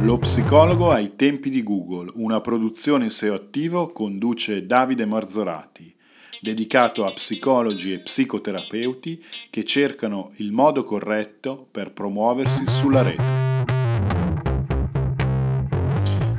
[0.00, 5.92] Lo psicologo ai tempi di Google, una produzione SEO attivo conduce Davide Marzorati,
[6.40, 13.45] dedicato a psicologi e psicoterapeuti che cercano il modo corretto per promuoversi sulla rete.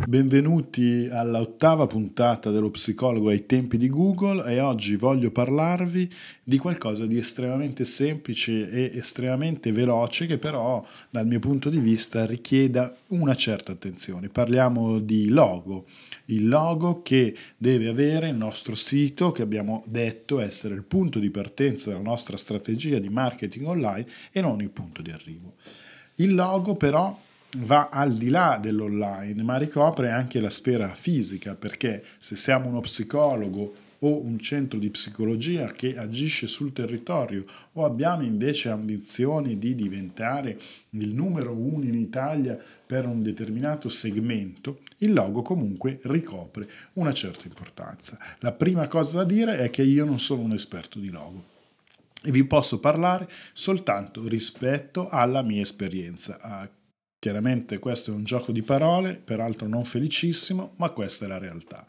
[0.08, 6.10] Benvenuti alla ottava puntata dello psicologo ai tempi di Google e oggi voglio parlarvi
[6.46, 12.26] di qualcosa di estremamente semplice e estremamente veloce che però dal mio punto di vista
[12.26, 14.30] richieda una certa attenzione.
[14.30, 15.88] Parliamo di logo,
[16.28, 21.30] il logo che deve avere il nostro sito che abbiamo detto essere il punto di
[21.30, 25.56] partenza della nostra strategia di marketing online e non il punto di arrivo.
[26.16, 27.26] Il logo però
[27.60, 32.82] va al di là dell'online, ma ricopre anche la sfera fisica, perché se siamo uno
[32.82, 39.74] psicologo o un centro di psicologia che agisce sul territorio o abbiamo invece ambizioni di
[39.74, 40.60] diventare
[40.92, 47.48] il numero uno in Italia per un determinato segmento, il logo comunque ricopre una certa
[47.48, 48.20] importanza.
[48.40, 51.56] La prima cosa da dire è che io non sono un esperto di logo
[52.24, 56.70] e vi posso parlare soltanto rispetto alla mia esperienza.
[57.20, 61.86] Chiaramente questo è un gioco di parole, peraltro non felicissimo, ma questa è la realtà.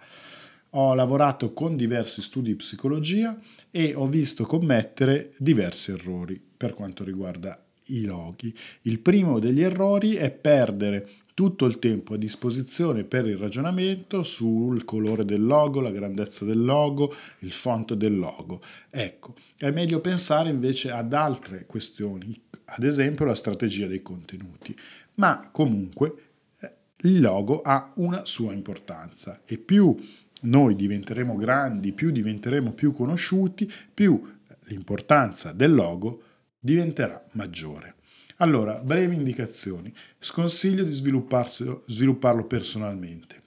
[0.71, 3.39] Ho lavorato con diversi studi di psicologia
[3.71, 8.57] e ho visto commettere diversi errori per quanto riguarda i loghi.
[8.83, 11.09] Il primo degli errori è perdere
[11.39, 16.65] tutto il tempo a disposizione per il ragionamento sul colore del logo, la grandezza del
[16.65, 18.61] logo, il font del logo.
[18.91, 24.77] Ecco, è meglio pensare invece ad altre questioni, ad esempio la strategia dei contenuti
[25.15, 26.15] ma comunque
[26.59, 26.73] eh,
[27.03, 29.95] il logo ha una sua importanza e più
[30.41, 34.21] noi diventeremo grandi, più diventeremo più conosciuti, più
[34.65, 36.23] l'importanza del logo
[36.59, 37.95] diventerà maggiore.
[38.41, 39.93] Allora, brevi indicazioni.
[40.19, 43.43] Sconsiglio di svilupparlo personalmente.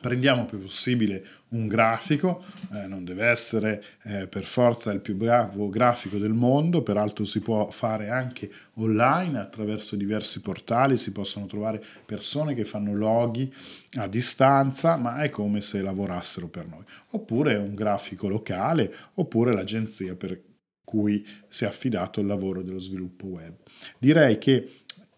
[0.00, 2.42] Prendiamo più possibile un grafico,
[2.72, 7.40] eh, non deve essere eh, per forza il più bravo grafico del mondo, peraltro si
[7.40, 13.52] può fare anche online attraverso diversi portali, si possono trovare persone che fanno loghi
[13.98, 16.82] a distanza, ma è come se lavorassero per noi.
[17.10, 20.48] Oppure un grafico locale, oppure l'agenzia per
[20.90, 23.54] cui si è affidato il lavoro dello sviluppo web.
[23.96, 24.68] Direi che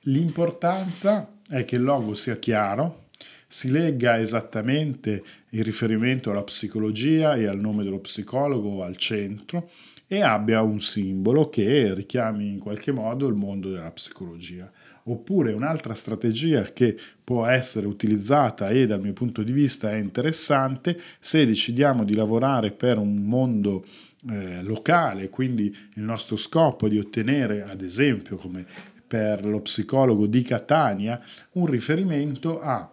[0.00, 3.08] l'importanza è che il logo sia chiaro,
[3.48, 9.70] si legga esattamente il riferimento alla psicologia e al nome dello psicologo al centro
[10.06, 14.70] e abbia un simbolo che richiami in qualche modo il mondo della psicologia.
[15.04, 21.00] Oppure un'altra strategia che può essere utilizzata e dal mio punto di vista è interessante
[21.18, 23.84] se decidiamo di lavorare per un mondo
[24.30, 28.64] eh, locale, quindi il nostro scopo è di ottenere, ad esempio, come
[29.06, 31.20] per lo psicologo di Catania,
[31.52, 32.90] un riferimento a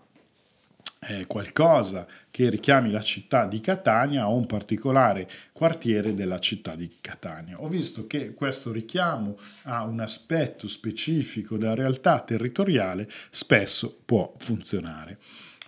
[1.07, 6.97] eh, qualcosa che richiami la città di Catania o un particolare quartiere della città di
[6.99, 7.61] Catania.
[7.61, 15.17] Ho visto che questo richiamo a un aspetto specifico della realtà territoriale spesso può funzionare.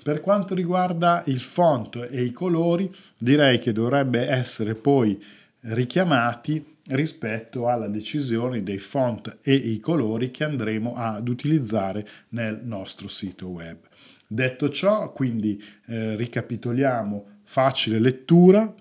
[0.03, 5.23] Per quanto riguarda il font e i colori, direi che dovrebbe essere poi
[5.61, 13.07] richiamati rispetto alla decisione dei font e i colori che andremo ad utilizzare nel nostro
[13.07, 13.77] sito web.
[14.27, 18.73] Detto ciò, quindi eh, ricapitoliamo facile lettura,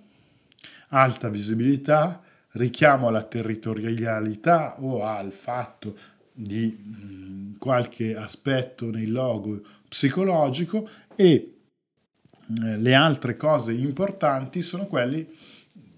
[0.89, 5.97] alta visibilità, richiamo alla territorialità o al fatto
[6.33, 14.87] di mh, mm, qualche aspetto nei logo psicologico e eh, le altre cose importanti sono
[14.87, 15.29] quelli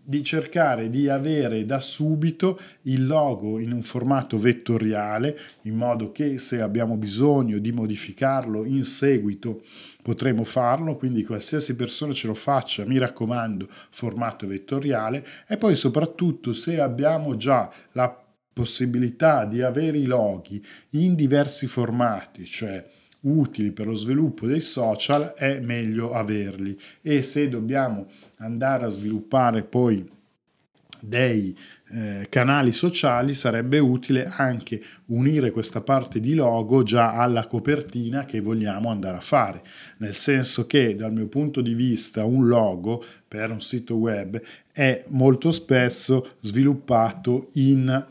[0.05, 6.39] di cercare di avere da subito il logo in un formato vettoriale in modo che
[6.39, 9.63] se abbiamo bisogno di modificarlo in seguito
[10.03, 15.25] potremo farlo quindi qualsiasi persona ce lo faccia mi raccomando formato vettoriale.
[15.47, 18.15] E poi soprattutto se abbiamo già la
[18.53, 22.85] possibilità di avere i loghi in diversi formati cioè
[23.23, 26.79] utili per lo sviluppo dei social è meglio averli.
[27.01, 30.09] E se dobbiamo andare a sviluppare poi
[31.01, 31.57] dei
[31.91, 38.41] eh, canali sociali sarebbe utile anche unire questa parte di logo già alla copertina che
[38.41, 39.63] vogliamo andare a fare,
[39.99, 44.41] nel senso che dal mio punto di vista un logo per un sito web
[44.73, 48.07] è molto spesso sviluppato in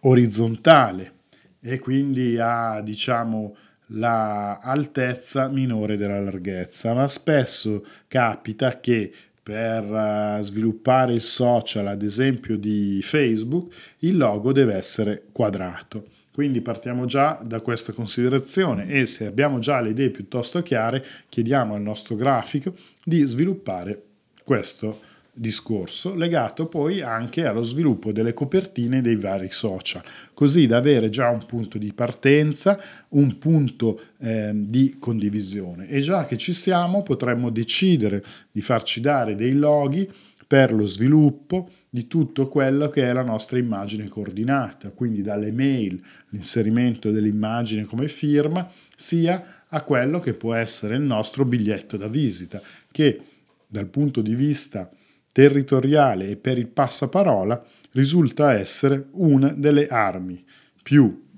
[0.00, 1.12] orizzontale
[1.60, 3.56] e quindi ha diciamo
[3.92, 12.56] l'altezza minore della larghezza, ma spesso capita che per eh, sviluppare il social, ad esempio
[12.56, 16.06] di Facebook, il logo deve essere quadrato.
[16.32, 21.74] Quindi partiamo già da questa considerazione e se abbiamo già le idee piuttosto chiare, chiediamo
[21.74, 24.02] al nostro grafico di sviluppare
[24.44, 30.02] questo discorso legato poi anche allo sviluppo delle copertine dei vari social,
[30.34, 32.80] così da avere già un punto di partenza,
[33.10, 35.88] un punto eh, di condivisione.
[35.88, 40.10] E già che ci siamo potremmo decidere di farci dare dei loghi
[40.46, 46.02] per lo sviluppo di tutto quello che è la nostra immagine coordinata, quindi dalle mail,
[46.30, 52.60] l'inserimento dell'immagine come firma, sia a quello che può essere il nostro biglietto da visita,
[52.90, 53.20] che
[53.66, 54.90] dal punto di vista
[55.32, 60.44] territoriale e per il passaparola risulta essere una delle armi
[60.82, 61.28] più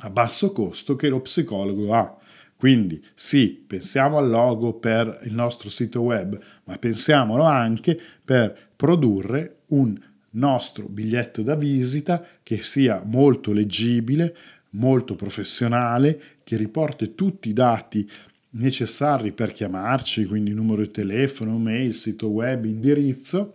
[0.00, 2.16] a basso costo che lo psicologo ha.
[2.56, 9.60] Quindi sì, pensiamo al logo per il nostro sito web, ma pensiamolo anche per produrre
[9.68, 9.96] un
[10.30, 14.36] nostro biglietto da visita che sia molto leggibile,
[14.70, 18.08] molto professionale, che riporti tutti i dati
[18.50, 23.54] necessari per chiamarci, quindi numero di telefono, mail, sito web, indirizzo,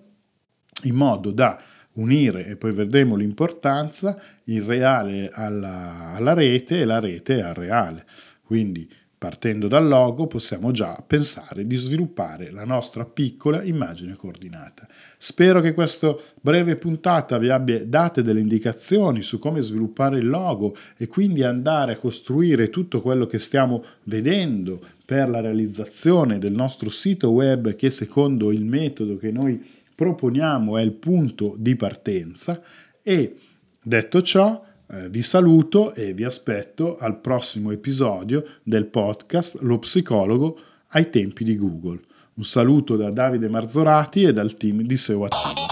[0.84, 1.62] in modo da
[1.94, 8.06] unire, e poi vedremo l'importanza, il reale alla, alla rete e la rete al reale.
[8.44, 8.90] Quindi
[9.24, 14.86] partendo dal logo possiamo già pensare di sviluppare la nostra piccola immagine coordinata.
[15.18, 20.76] Spero che questa breve puntata vi abbia date delle indicazioni su come sviluppare il logo
[20.98, 26.90] e quindi andare a costruire tutto quello che stiamo vedendo per la realizzazione del nostro
[26.90, 29.66] sito web che secondo il metodo che noi
[29.96, 32.62] proponiamo è il punto di partenza
[33.02, 33.38] e
[33.82, 34.62] detto ciò
[34.94, 40.60] eh, vi saluto e vi aspetto al prossimo episodio del podcast Lo psicologo
[40.90, 42.00] ai tempi di Google.
[42.36, 45.66] Un saluto da Davide Marzorati e dal team di SEO Attivo.